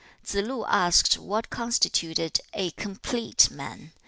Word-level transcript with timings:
Tsze 0.25 0.41
lu 0.43 0.65
asked 0.65 1.19
what 1.19 1.51
constituted 1.51 2.39
a 2.55 2.71
COMPLETE 2.71 3.51
man. 3.51 3.91